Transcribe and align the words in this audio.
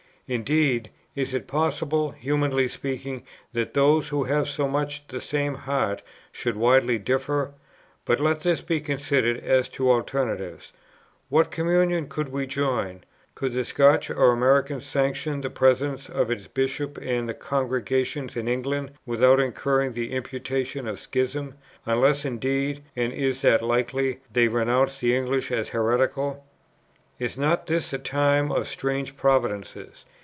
Indeed, 0.33 0.91
is 1.13 1.33
it 1.33 1.45
possible 1.45 2.11
(humanly 2.11 2.69
speaking) 2.69 3.23
that 3.51 3.73
those, 3.73 4.07
who 4.07 4.23
have 4.23 4.47
so 4.47 4.65
much 4.65 5.05
the 5.09 5.19
same 5.19 5.55
heart, 5.55 6.01
should 6.31 6.55
widely 6.55 6.97
differ? 6.97 7.51
But 8.05 8.21
let 8.21 8.39
this 8.39 8.61
be 8.61 8.79
considered, 8.79 9.37
as 9.41 9.67
to 9.71 9.91
alternatives. 9.91 10.71
What 11.27 11.51
communion 11.51 12.07
could 12.07 12.29
we 12.29 12.47
join? 12.47 13.03
Could 13.35 13.51
the 13.51 13.65
Scotch 13.65 14.09
or 14.09 14.31
American 14.31 14.79
sanction 14.79 15.41
the 15.41 15.49
presence 15.49 16.07
of 16.07 16.31
its 16.31 16.47
Bishops 16.47 17.01
and 17.01 17.37
congregations 17.37 18.37
in 18.37 18.47
England, 18.47 18.91
without 19.05 19.41
incurring 19.41 19.91
the 19.91 20.13
imputation 20.13 20.87
of 20.87 20.97
schism, 20.97 21.55
unless 21.85 22.23
indeed 22.23 22.81
(and 22.95 23.11
is 23.11 23.41
that 23.41 23.61
likely?) 23.61 24.21
they 24.31 24.47
denounced 24.47 25.01
the 25.01 25.13
English 25.13 25.51
as 25.51 25.67
heretical? 25.69 26.45
"Is 27.19 27.37
not 27.37 27.67
this 27.67 27.91
a 27.91 27.99
time 27.99 28.49
of 28.49 28.65
strange 28.65 29.17
providences? 29.17 30.05